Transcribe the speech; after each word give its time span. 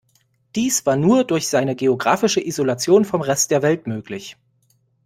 Dies 0.55 0.83
war 0.87 0.95
nur 0.95 1.25
durch 1.25 1.47
seine 1.47 1.75
geografische 1.75 2.43
Isolation 2.43 3.05
vom 3.05 3.21
Rest 3.21 3.51
der 3.51 3.61
Welt 3.61 3.85
möglich. 3.85 4.35